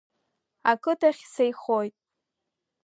[0.71, 1.95] Ақыҭахь сеихоит.